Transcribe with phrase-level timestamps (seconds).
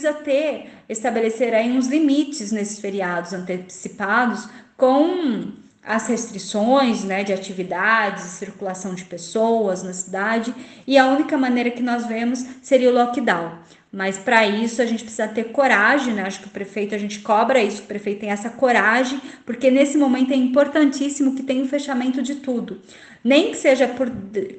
[0.00, 5.52] Precisa ter, estabelecer aí uns limites nesses feriados antecipados com
[5.82, 10.54] as restrições né, de atividades, circulação de pessoas na cidade,
[10.86, 13.58] e a única maneira que nós vemos seria o lockdown.
[13.92, 16.22] Mas para isso a gente precisa ter coragem, né?
[16.22, 19.98] Acho que o prefeito, a gente cobra isso, o prefeito tem essa coragem, porque nesse
[19.98, 22.80] momento é importantíssimo que tenha o um fechamento de tudo.
[23.22, 24.10] Nem que seja por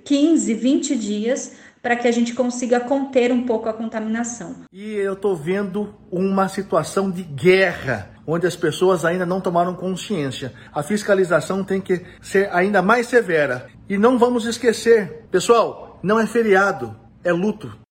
[0.04, 4.64] 15, 20 dias, para que a gente consiga conter um pouco a contaminação.
[4.72, 10.54] E eu estou vendo uma situação de guerra, onde as pessoas ainda não tomaram consciência.
[10.74, 13.70] A fiscalização tem que ser ainda mais severa.
[13.90, 17.82] E não vamos esquecer, pessoal, não é feriado, é luto.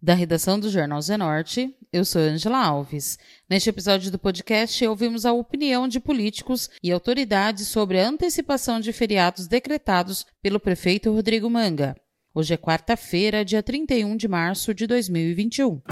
[0.00, 3.18] Da redação do Jornal Zenorte, eu sou Angela Alves.
[3.48, 8.92] Neste episódio do podcast, ouvimos a opinião de políticos e autoridades sobre a antecipação de
[8.92, 11.94] feriados decretados pelo prefeito Rodrigo Manga.
[12.34, 15.82] Hoje é quarta-feira, dia 31 de março de 2021.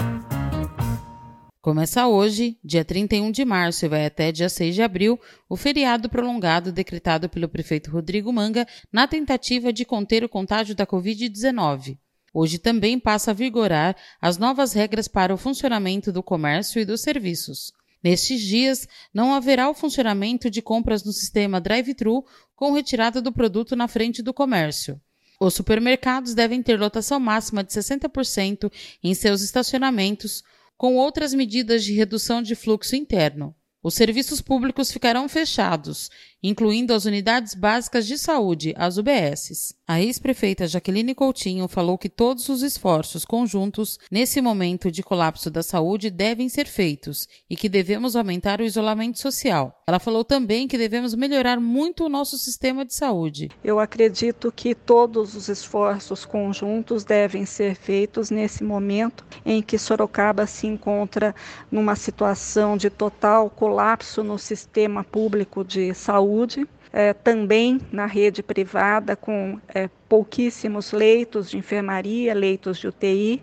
[1.61, 6.09] Começa hoje, dia 31 de março, e vai até dia 6 de abril, o feriado
[6.09, 11.99] prolongado decretado pelo prefeito Rodrigo Manga na tentativa de conter o contágio da Covid-19.
[12.33, 17.01] Hoje também passa a vigorar as novas regras para o funcionamento do comércio e dos
[17.01, 17.71] serviços.
[18.03, 22.25] Nestes dias, não haverá o funcionamento de compras no sistema drive-thru
[22.55, 24.99] com retirada do produto na frente do comércio.
[25.43, 28.71] Os supermercados devem ter lotação máxima de 60%
[29.03, 30.43] em seus estacionamentos,
[30.77, 33.55] com outras medidas de redução de fluxo interno.
[33.81, 36.11] Os serviços públicos ficarão fechados,
[36.43, 39.75] incluindo as unidades básicas de saúde, as UBSs.
[39.87, 45.61] A ex-prefeita Jaqueline Coutinho falou que todos os esforços conjuntos nesse momento de colapso da
[45.61, 49.83] saúde devem ser feitos e que devemos aumentar o isolamento social.
[49.85, 53.49] Ela falou também que devemos melhorar muito o nosso sistema de saúde.
[53.61, 60.47] Eu acredito que todos os esforços conjuntos devem ser feitos nesse momento em que Sorocaba
[60.47, 61.35] se encontra
[61.69, 68.43] numa situação de total colapso no sistema público de saúde, saúde é, também na rede
[68.43, 73.41] privada, com é, pouquíssimos leitos de enfermaria, leitos de UTI.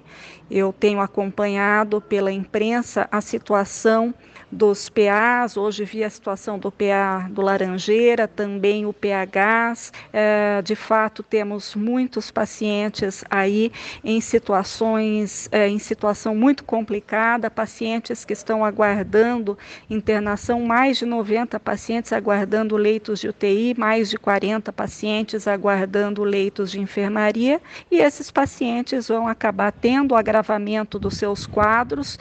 [0.50, 4.14] Eu tenho acompanhado pela imprensa a situação
[4.50, 9.92] dos PAs, hoje vi a situação do PA do Laranjeira, também o PHs.
[10.12, 13.70] É, de fato, temos muitos pacientes aí
[14.02, 19.58] em situações, é, em situação muito complicada, pacientes que estão aguardando
[19.90, 26.72] internação, mais de 90 pacientes aguardando leitos de UTI, mais de 40 pacientes aguardando leitos
[26.72, 27.60] de enfermaria,
[27.90, 32.18] e esses pacientes vão acabar tendo agravamento dos seus quadros,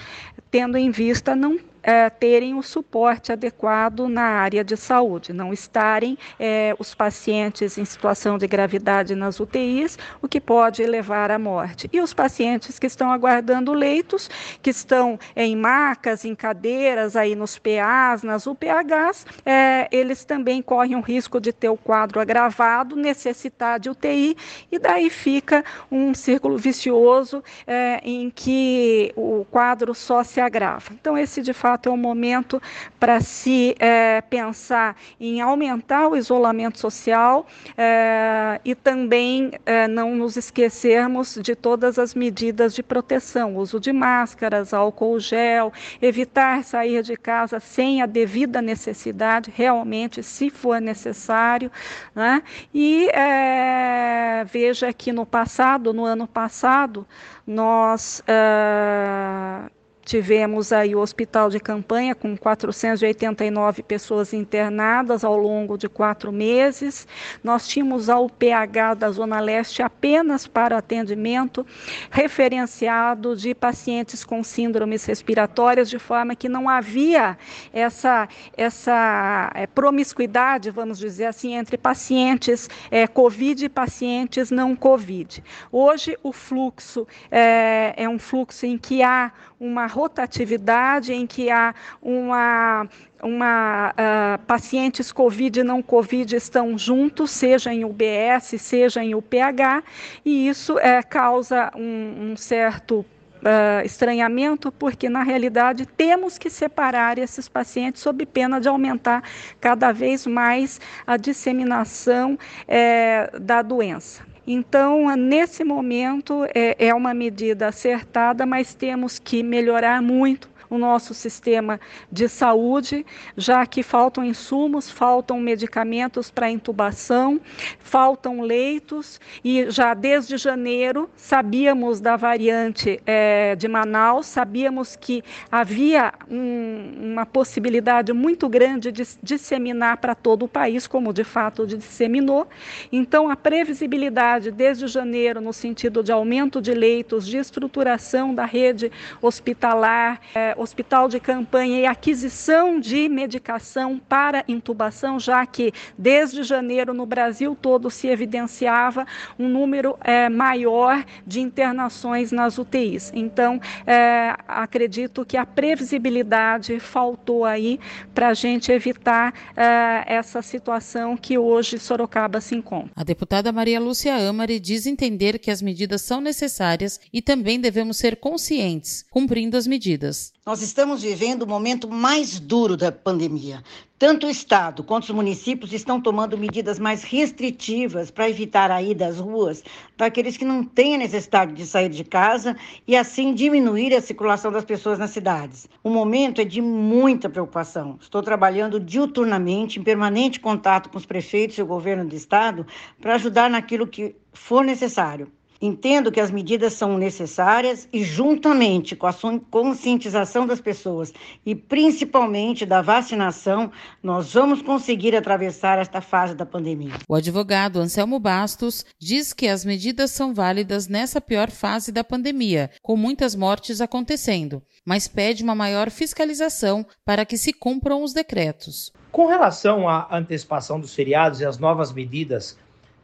[0.51, 6.17] tendo em vista não é, terem o suporte adequado na área de saúde, não estarem
[6.37, 11.89] é, os pacientes em situação de gravidade nas UTIs, o que pode levar à morte.
[11.93, 14.29] E os pacientes que estão aguardando leitos,
[14.61, 20.97] que estão em macas, em cadeiras, aí nos PAs, nas UPHs, é, eles também correm
[20.97, 24.35] o risco de ter o quadro agravado, necessitar de UTI,
[24.69, 30.91] e daí fica um círculo vicioso é, em que o quadro só se agrava.
[30.91, 32.61] Então, esse de fato fato é um momento
[32.99, 37.45] para se é, pensar em aumentar o isolamento social
[37.77, 43.93] é, e também é, não nos esquecermos de todas as medidas de proteção, uso de
[43.93, 45.71] máscaras, álcool gel,
[46.01, 51.71] evitar sair de casa sem a devida necessidade, realmente, se for necessário.
[52.15, 52.41] Né?
[52.73, 57.05] E é, veja que no passado, no ano passado,
[57.45, 59.76] nós uh,
[60.07, 67.05] Tivemos aí o hospital de campanha com 489 pessoas internadas ao longo de quatro meses.
[67.43, 71.67] Nós tínhamos a UPH da Zona Leste apenas para atendimento
[72.09, 77.37] referenciado de pacientes com síndromes respiratórias, de forma que não havia
[77.73, 85.43] essa, essa é, promiscuidade, vamos dizer assim, entre pacientes é, COVID e pacientes não COVID.
[85.69, 91.73] Hoje, o fluxo é, é um fluxo em que há uma rotatividade em que há
[92.01, 92.87] uma
[93.21, 99.83] uma uh, pacientes COVID e não COVID estão juntos, seja em UBS, seja em UPH,
[100.23, 103.05] e isso é, causa um, um certo
[103.37, 109.21] Uh, estranhamento, porque na realidade temos que separar esses pacientes sob pena de aumentar
[109.61, 112.37] cada vez mais a disseminação
[112.67, 114.23] é, da doença.
[114.49, 121.13] Então, nesse momento, é, é uma medida acertada, mas temos que melhorar muito o nosso
[121.13, 121.79] sistema
[122.11, 123.05] de saúde,
[123.35, 127.39] já que faltam insumos, faltam medicamentos para intubação,
[127.79, 136.13] faltam leitos e já desde janeiro sabíamos da variante é, de Manaus, sabíamos que havia
[136.29, 142.47] um, uma possibilidade muito grande de disseminar para todo o país, como de fato disseminou.
[142.91, 148.91] Então, a previsibilidade desde janeiro, no sentido de aumento de leitos, de estruturação da rede
[149.21, 156.93] hospitalar, é, hospital de campanha e aquisição de medicação para intubação, já que desde janeiro
[156.93, 159.05] no Brasil todo se evidenciava
[159.37, 163.11] um número é, maior de internações nas UTIs.
[163.13, 167.79] Então, é, acredito que a previsibilidade faltou aí
[168.13, 172.91] para a gente evitar é, essa situação que hoje Sorocaba se encontra.
[172.95, 177.97] A deputada Maria Lúcia Amari diz entender que as medidas são necessárias e também devemos
[177.97, 180.33] ser conscientes, cumprindo as medidas.
[180.47, 183.61] Nós estamos vivendo o momento mais duro da pandemia.
[183.99, 189.07] Tanto o Estado quanto os municípios estão tomando medidas mais restritivas para evitar a ida
[189.07, 189.61] às ruas
[189.97, 192.55] daqueles que não têm a necessidade de sair de casa
[192.87, 195.67] e assim diminuir a circulação das pessoas nas cidades.
[195.83, 197.97] O momento é de muita preocupação.
[197.99, 202.65] Estou trabalhando diuturnamente, em permanente contato com os prefeitos e o governo do Estado
[203.01, 205.29] para ajudar naquilo que for necessário.
[205.61, 209.13] Entendo que as medidas são necessárias e, juntamente com a
[209.49, 211.11] conscientização das pessoas
[211.45, 213.71] e principalmente da vacinação,
[214.01, 216.93] nós vamos conseguir atravessar esta fase da pandemia.
[217.07, 222.69] O advogado Anselmo Bastos diz que as medidas são válidas nessa pior fase da pandemia,
[222.81, 228.91] com muitas mortes acontecendo, mas pede uma maior fiscalização para que se cumpram os decretos.
[229.11, 232.57] Com relação à antecipação dos feriados e as novas medidas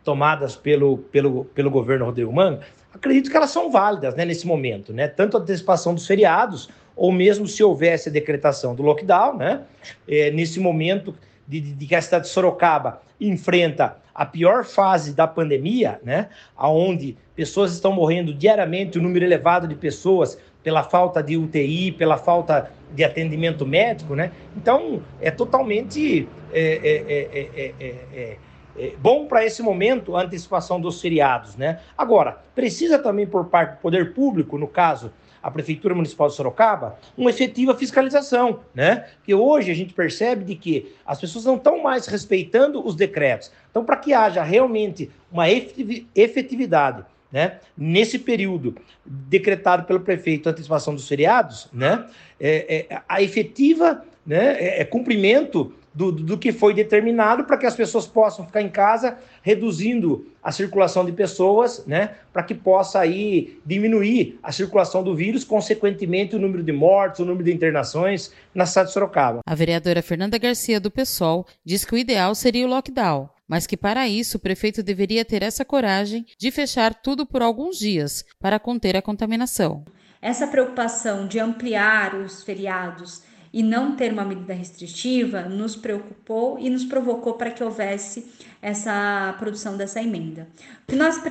[0.04, 2.62] tomadas pelo, pelo, pelo governo Rodrigo Manga,
[2.94, 5.08] acredito que elas são válidas né, nesse momento, né?
[5.08, 9.62] Tanto a antecipação dos feriados, ou mesmo se houvesse a decretação do lockdown, né?
[10.08, 11.16] É, nesse momento
[11.48, 16.30] de, de, que a cidade de Sorocaba enfrenta a pior fase da pandemia, né?
[16.58, 22.18] Onde pessoas estão morrendo diariamente, um número elevado de pessoas pela falta de UTI, pela
[22.18, 24.32] falta de atendimento médico, né?
[24.56, 28.38] Então é totalmente é, é,
[28.78, 31.80] é, bom para esse momento a antecipação dos feriados, né?
[31.98, 35.12] Agora, precisa também por parte do poder público, no caso,
[35.42, 39.08] a Prefeitura Municipal de Sorocaba, uma efetiva fiscalização, né?
[39.25, 43.52] Que hoje a gente percebe de que as pessoas não estão mais respeitando os decretos.
[43.70, 47.04] Então, para que haja realmente uma efetividade
[47.34, 52.06] né, nesse período decretado pelo prefeito a antecipação dos feriados, né,
[52.40, 57.66] é, é, a efetiva né, é, é cumprimento do, do que foi determinado para que
[57.66, 63.00] as pessoas possam ficar em casa, reduzindo a circulação de pessoas, né, para que possa
[63.00, 68.31] aí diminuir a circulação do vírus, consequentemente o número de mortes, o número de internações
[68.54, 69.40] na cidade de Sorocaba.
[69.45, 73.78] A vereadora Fernanda Garcia do PSOL diz que o ideal seria o lockdown, mas que
[73.78, 78.60] para isso o prefeito deveria ter essa coragem de fechar tudo por alguns dias para
[78.60, 79.86] conter a contaminação.
[80.22, 83.24] Essa preocupação de ampliar os feriados
[83.54, 88.28] e não ter uma medida restritiva nos preocupou e nos provocou para que houvesse
[88.60, 90.48] essa produção dessa emenda.
[90.84, 91.22] O que nós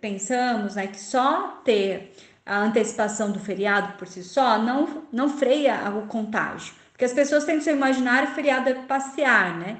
[0.00, 2.12] pensamos é que só ter
[2.44, 7.44] a antecipação do feriado por si só não, não freia o contágio, porque as pessoas
[7.44, 9.76] têm que seu imaginário feriado é passear, né?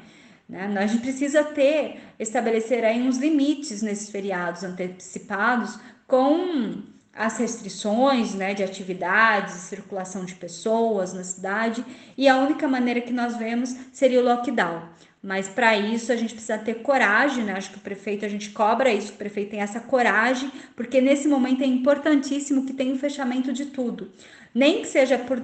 [0.49, 0.73] né?
[0.79, 8.55] A gente precisa ter, estabelecer aí uns limites nesses feriados antecipados com as restrições né,
[8.55, 11.85] de atividades, circulação de pessoas na cidade,
[12.17, 14.83] e a única maneira que nós vemos seria o lockdown.
[15.23, 17.53] Mas para isso a gente precisa ter coragem, né?
[17.53, 21.29] Acho que o prefeito, a gente cobra isso, o prefeito tem essa coragem, porque nesse
[21.29, 24.11] momento é importantíssimo que tenha o um fechamento de tudo.
[24.55, 25.39] Nem que seja por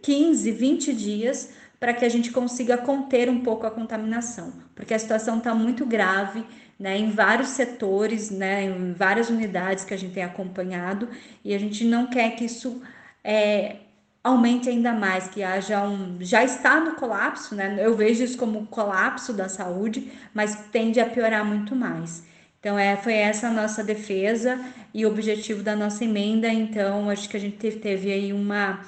[0.00, 4.98] 15, 20 dias, para que a gente consiga conter um pouco a contaminação, porque a
[4.98, 6.44] situação está muito grave
[6.78, 11.08] né, em vários setores, né, em várias unidades que a gente tem acompanhado,
[11.44, 12.80] e a gente não quer que isso
[13.24, 13.76] é,
[14.22, 16.18] aumente ainda mais, que haja um.
[16.20, 17.76] Já está no colapso, né?
[17.78, 22.24] Eu vejo isso como colapso da saúde, mas tende a piorar muito mais.
[22.60, 24.58] Então, é, foi essa a nossa defesa
[24.92, 26.48] e o objetivo da nossa emenda.
[26.48, 28.80] Então, acho que a gente teve, teve aí uma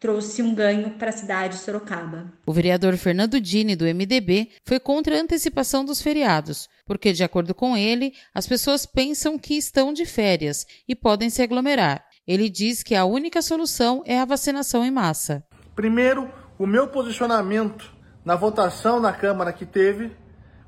[0.00, 2.32] trouxe um ganho para a cidade de Sorocaba.
[2.46, 7.54] O vereador Fernando Dini, do MDB, foi contra a antecipação dos feriados, porque, de acordo
[7.54, 12.04] com ele, as pessoas pensam que estão de férias e podem se aglomerar.
[12.26, 15.44] Ele diz que a única solução é a vacinação em massa.
[15.74, 17.90] Primeiro, o meu posicionamento
[18.24, 20.12] na votação na Câmara que teve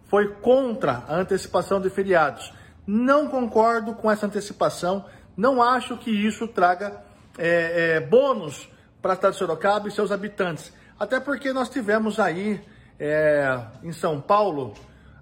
[0.05, 2.53] foi contra a antecipação de feriados.
[2.87, 5.05] Não concordo com essa antecipação,
[5.37, 7.05] não acho que isso traga
[7.39, 8.69] é, é, bônus
[9.01, 10.73] para a cidade de Sorocaba e seus habitantes.
[10.99, 12.61] Até porque nós tivemos aí
[12.99, 14.75] é, em São Paulo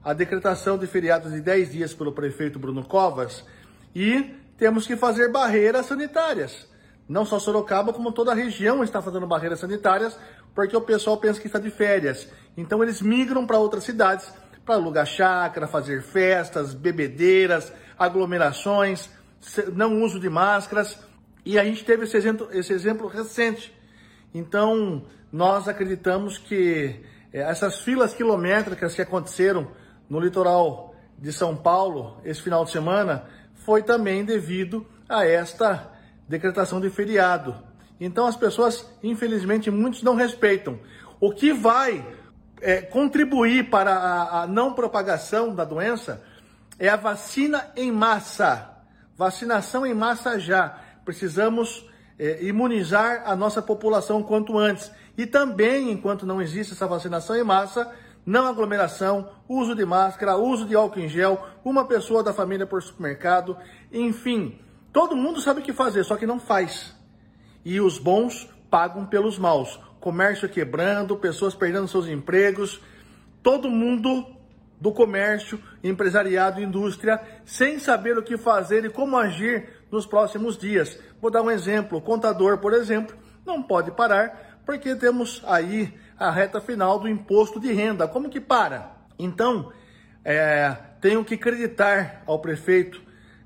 [0.04, 3.44] a decretação de feriados de 10 dias pelo prefeito Bruno Covas
[3.94, 6.66] e temos que fazer barreiras sanitárias.
[7.08, 10.18] Não só Sorocaba, como toda a região está fazendo barreiras sanitárias,
[10.54, 12.28] porque o pessoal pensa que está de férias.
[12.56, 14.30] Então eles migram para outras cidades
[14.68, 19.08] para alugar chácara, fazer festas, bebedeiras, aglomerações,
[19.72, 20.98] não uso de máscaras.
[21.48, 23.74] E a gente teve esse exemplo, esse exemplo recente.
[24.34, 27.00] Então, nós acreditamos que
[27.32, 29.66] é, essas filas quilométricas que aconteceram
[30.10, 33.24] no litoral de São Paulo esse final de semana
[33.54, 35.90] foi também devido a esta
[36.28, 37.56] decretação de feriado.
[37.98, 40.78] Então as pessoas, infelizmente, muitos não respeitam.
[41.18, 42.06] O que vai
[42.60, 46.22] é, contribuir para a, a não propagação da doença
[46.78, 48.68] é a vacina em massa.
[49.16, 50.87] Vacinação em massa já.
[51.08, 51.88] Precisamos
[52.18, 54.92] é, imunizar a nossa população quanto antes.
[55.16, 57.90] E também, enquanto não existe essa vacinação em massa,
[58.26, 62.82] não aglomeração, uso de máscara, uso de álcool em gel, uma pessoa da família por
[62.82, 63.56] supermercado,
[63.90, 64.60] enfim,
[64.92, 66.94] todo mundo sabe o que fazer, só que não faz.
[67.64, 69.80] E os bons pagam pelos maus.
[70.00, 72.82] Comércio quebrando, pessoas perdendo seus empregos,
[73.42, 74.26] todo mundo
[74.78, 80.98] do comércio, empresariado, indústria, sem saber o que fazer e como agir nos próximos dias.
[81.20, 86.30] Vou dar um exemplo: o contador, por exemplo, não pode parar porque temos aí a
[86.30, 88.06] reta final do imposto de renda.
[88.06, 88.92] Como que para?
[89.18, 89.72] Então,
[90.24, 93.00] é, tenho que acreditar ao prefeito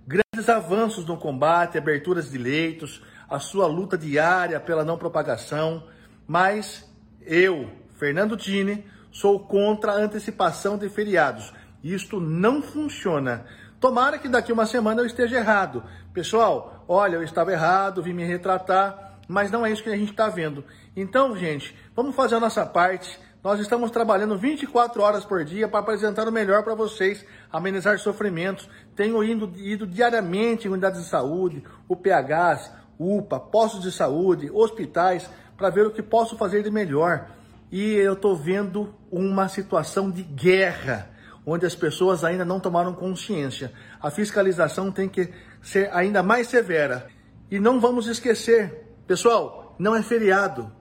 [0.07, 5.85] grandes avanços no combate, aberturas de leitos, a sua luta diária pela não propagação,
[6.27, 11.53] mas eu, Fernando Tini, sou contra a antecipação de feriados.
[11.85, 13.45] Isto não funciona.
[13.83, 15.85] Tomara que daqui uma semana eu esteja errado.
[16.15, 20.11] Pessoal, olha, eu estava errado, vim me retratar mas não é isso que a gente
[20.11, 20.63] está vendo.
[20.95, 23.19] Então, gente, vamos fazer a nossa parte.
[23.43, 28.69] Nós estamos trabalhando 24 horas por dia para apresentar o melhor para vocês, amenizar sofrimentos.
[28.95, 35.71] Tenho ido, ido diariamente em unidades de saúde, UPHs, UPA, postos de saúde, hospitais, para
[35.71, 37.27] ver o que posso fazer de melhor.
[37.71, 41.09] E eu estou vendo uma situação de guerra,
[41.47, 43.73] onde as pessoas ainda não tomaram consciência.
[44.01, 45.29] A fiscalização tem que
[45.61, 47.09] ser ainda mais severa.
[47.51, 50.73] E não vamos esquecer, Pessoal, não é feriado,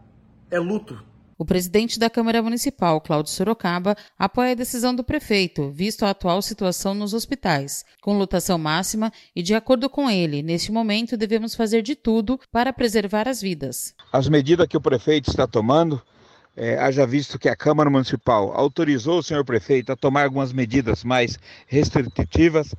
[0.49, 1.03] é luto.
[1.37, 6.39] O presidente da Câmara Municipal, Cláudio Sorocaba, apoia a decisão do prefeito, visto a atual
[6.39, 11.81] situação nos hospitais, com lotação máxima e, de acordo com ele, neste momento devemos fazer
[11.81, 13.95] de tudo para preservar as vidas.
[14.13, 15.99] As medidas que o prefeito está tomando,
[16.55, 21.03] é, haja visto que a Câmara Municipal autorizou o senhor prefeito a tomar algumas medidas
[21.03, 22.73] mais restritivas,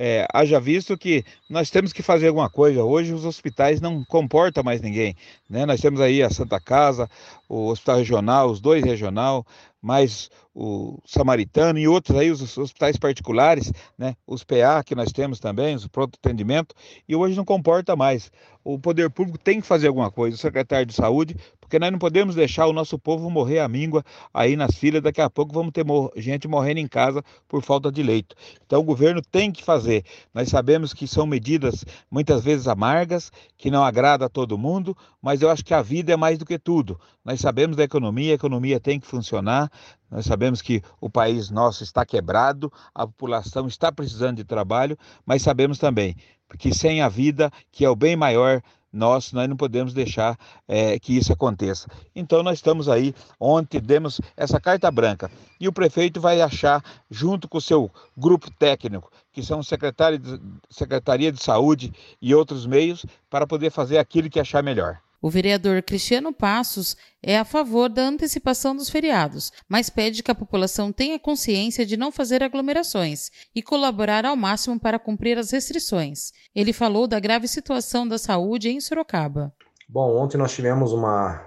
[0.00, 2.84] é, haja visto que nós temos que fazer alguma coisa.
[2.84, 5.16] Hoje os hospitais não comportam mais ninguém.
[5.50, 5.66] Né?
[5.66, 7.10] Nós temos aí a Santa Casa,
[7.48, 9.44] o Hospital Regional, os dois regional,
[9.80, 14.16] mais o Samaritano e outros aí, os hospitais particulares, né?
[14.26, 16.74] os PA que nós temos também, os pronto atendimento,
[17.08, 18.30] e hoje não comporta mais.
[18.64, 21.36] O poder público tem que fazer alguma coisa, o secretário de saúde
[21.68, 25.02] porque nós não podemos deixar o nosso povo morrer à míngua aí nas filas.
[25.02, 25.84] Daqui a pouco vamos ter
[26.16, 28.34] gente morrendo em casa por falta de leito.
[28.64, 30.02] Então o governo tem que fazer.
[30.32, 35.42] Nós sabemos que são medidas muitas vezes amargas, que não agrada a todo mundo, mas
[35.42, 36.98] eu acho que a vida é mais do que tudo.
[37.22, 39.67] Nós sabemos da economia, a economia tem que funcionar.
[40.10, 45.42] Nós sabemos que o país nosso está quebrado, a população está precisando de trabalho, mas
[45.42, 46.16] sabemos também
[46.58, 50.98] que sem a vida, que é o bem maior, nós, nós não podemos deixar é,
[50.98, 51.86] que isso aconteça.
[52.14, 57.48] Então nós estamos aí, ontem demos essa carta branca e o prefeito vai achar, junto
[57.48, 63.04] com o seu grupo técnico, que são secretário de, Secretaria de Saúde e outros meios,
[63.28, 65.00] para poder fazer aquilo que achar melhor.
[65.20, 70.34] O vereador Cristiano Passos é a favor da antecipação dos feriados, mas pede que a
[70.34, 76.32] população tenha consciência de não fazer aglomerações e colaborar ao máximo para cumprir as restrições.
[76.54, 79.52] Ele falou da grave situação da saúde em Sorocaba.
[79.88, 81.44] Bom, ontem nós tivemos uma,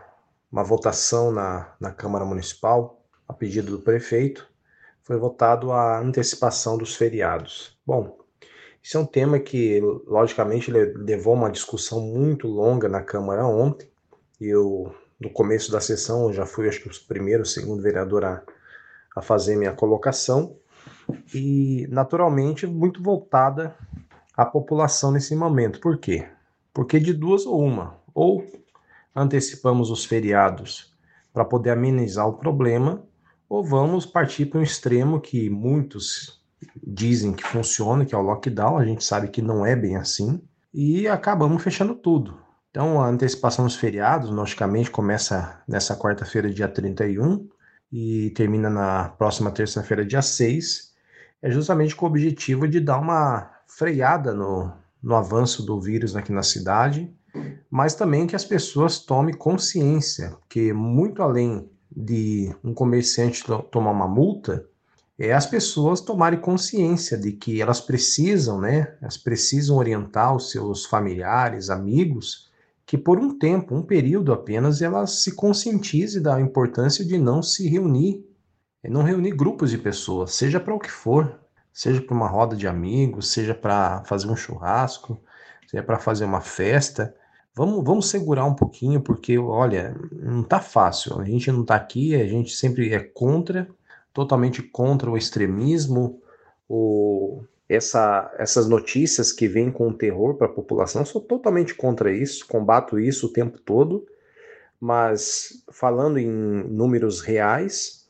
[0.52, 4.50] uma votação na, na Câmara Municipal, a pedido do prefeito,
[5.04, 7.78] foi votado a antecipação dos feriados.
[7.86, 8.18] Bom,
[8.84, 13.88] isso é um tema que, logicamente, levou uma discussão muito longa na Câmara ontem.
[14.40, 18.44] Eu, no começo da sessão, já fui, acho que, o primeiro, o segundo vereador a,
[19.16, 20.56] a fazer minha colocação.
[21.34, 23.76] E, naturalmente, muito voltada
[24.36, 25.80] à população nesse momento.
[25.80, 26.28] Por quê?
[26.74, 28.00] Porque de duas ou uma.
[28.16, 28.44] Ou
[29.16, 30.92] antecipamos os feriados
[31.32, 33.04] para poder amenizar o problema,
[33.48, 36.41] ou vamos partir para um extremo que muitos
[36.82, 40.42] dizem que funciona, que é o lockdown, a gente sabe que não é bem assim,
[40.74, 42.38] e acabamos fechando tudo.
[42.70, 47.48] Então, a antecipação dos feriados, logicamente, começa nessa quarta-feira, dia 31,
[47.92, 50.92] e termina na próxima terça-feira, dia 6,
[51.42, 54.72] é justamente com o objetivo de dar uma freada no,
[55.04, 57.14] no avanço do vírus aqui na cidade,
[57.70, 64.08] mas também que as pessoas tomem consciência que, muito além de um comerciante tomar uma
[64.08, 64.66] multa,
[65.24, 68.96] é as pessoas tomarem consciência de que elas precisam, né?
[69.00, 72.50] Elas precisam orientar os seus familiares, amigos,
[72.88, 77.68] que por um tempo, um período apenas, elas se conscientizem da importância de não se
[77.68, 78.26] reunir,
[78.84, 81.40] não reunir grupos de pessoas, seja para o que for,
[81.72, 85.22] seja para uma roda de amigos, seja para fazer um churrasco,
[85.68, 87.14] seja para fazer uma festa.
[87.54, 91.22] Vamos, vamos segurar um pouquinho, porque, olha, não tá fácil.
[91.22, 93.70] A gente não tá aqui, a gente sempre é contra,
[94.14, 96.22] totalmente contra o extremismo,
[96.68, 102.46] o, essa, essas notícias que vêm com terror para a população, sou totalmente contra isso,
[102.48, 104.06] combato isso o tempo todo,
[104.80, 108.02] mas falando em números reais,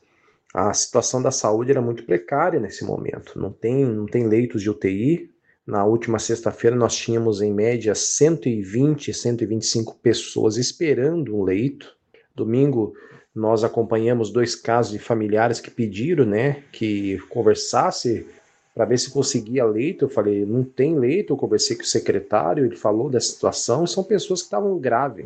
[0.54, 3.40] a situação da saúde era muito precária nesse momento.
[3.40, 5.32] Não tem, não tem leitos de UTI.
[5.66, 11.96] Na última sexta-feira nós tínhamos em média 120, 125 pessoas esperando um leito.
[12.36, 12.94] Domingo
[13.34, 18.28] nós acompanhamos dois casos de familiares que pediram, né, que conversasse
[18.74, 20.06] para ver se conseguia leito.
[20.06, 21.34] Eu falei, não tem leito.
[21.34, 23.86] Eu conversei com o secretário, ele falou da situação.
[23.86, 25.26] São pessoas que estavam graves.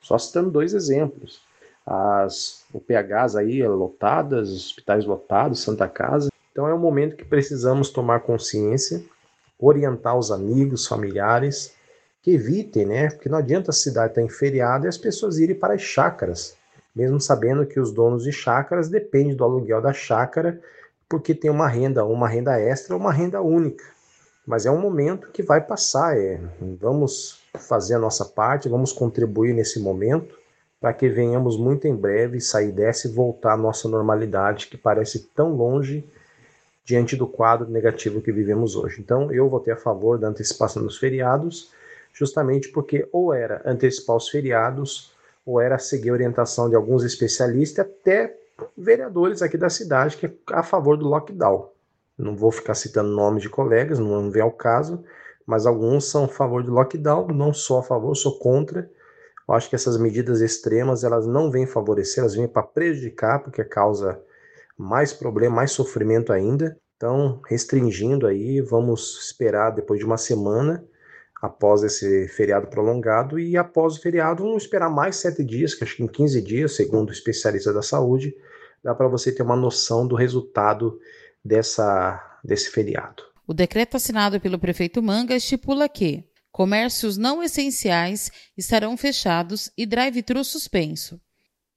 [0.00, 1.40] Só citando dois exemplos.
[1.84, 6.30] As UPHs aí lotadas, hospitais lotados, Santa Casa.
[6.50, 9.04] Então é um momento que precisamos tomar consciência,
[9.58, 11.74] orientar os amigos, familiares,
[12.22, 13.10] que evitem, né?
[13.10, 16.56] Porque não adianta a cidade estar em feriado e as pessoas irem para as chácaras,
[16.96, 20.58] mesmo sabendo que os donos de chácaras dependem do aluguel da chácara
[21.06, 23.84] porque tem uma renda, uma renda extra, uma renda única.
[24.46, 26.16] Mas é um momento que vai passar.
[26.16, 26.40] É,
[26.80, 30.34] vamos fazer a nossa parte, vamos contribuir nesse momento
[30.80, 35.28] para que venhamos muito em breve sair dessa e voltar à nossa normalidade, que parece
[35.34, 36.04] tão longe
[36.84, 39.00] diante do quadro negativo que vivemos hoje.
[39.00, 41.72] Então, eu votei a favor da antecipação dos feriados,
[42.12, 45.15] justamente porque ou era antecipar os feriados,
[45.46, 48.36] ou era seguir a orientação de alguns especialistas, até
[48.76, 51.70] vereadores aqui da cidade que é a favor do lockdown.
[52.18, 55.04] Não vou ficar citando nomes de colegas, não vem ao caso,
[55.46, 58.90] mas alguns são a favor do lockdown, não sou a favor, sou contra.
[59.48, 63.62] Eu acho que essas medidas extremas, elas não vêm favorecer, elas vêm para prejudicar, porque
[63.62, 64.20] causa
[64.76, 66.76] mais problema, mais sofrimento ainda.
[66.96, 70.82] Então, restringindo aí, vamos esperar depois de uma semana
[71.40, 75.96] após esse feriado prolongado e após o feriado vamos esperar mais sete dias, que acho
[75.96, 78.34] que em 15 dias, segundo o especialista da saúde,
[78.82, 80.98] dá para você ter uma noção do resultado
[81.44, 83.22] dessa, desse feriado.
[83.46, 90.42] O decreto assinado pelo prefeito Manga estipula que comércios não essenciais estarão fechados e drive-thru
[90.42, 91.20] suspenso.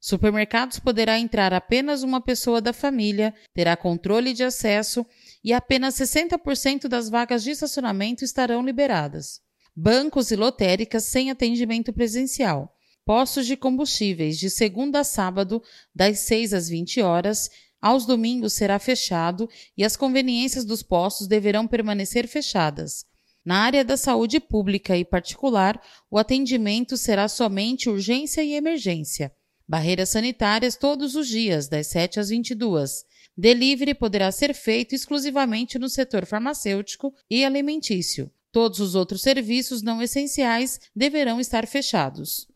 [0.02, 5.04] Supermercados poderá entrar apenas uma pessoa da família, terá controle de acesso
[5.44, 9.42] e apenas 60% das vagas de estacionamento estarão liberadas
[9.82, 15.62] bancos e lotéricas sem atendimento presencial, postos de combustíveis de segunda a sábado,
[15.94, 17.48] das 6 às 20 horas,
[17.80, 23.06] aos domingos será fechado e as conveniências dos postos deverão permanecer fechadas.
[23.42, 29.32] Na área da saúde pública e particular, o atendimento será somente urgência e emergência.
[29.66, 33.02] Barreiras sanitárias todos os dias, das 7 às 22.
[33.34, 38.30] Delivery poderá ser feito exclusivamente no setor farmacêutico e alimentício.
[38.52, 42.48] Todos os outros serviços não essenciais deverão estar fechados.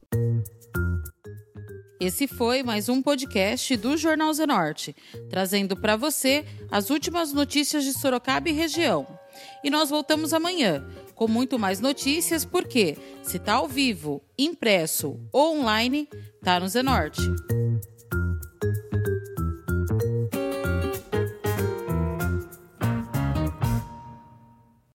[2.01, 4.95] Esse foi mais um podcast do Jornal Zenorte,
[5.31, 9.07] trazendo para você as últimas notícias de Sorocaba e região.
[9.63, 15.61] E nós voltamos amanhã com muito mais notícias, porque se está ao vivo, impresso ou
[15.61, 16.09] online,
[16.43, 17.23] tá no Zenorte.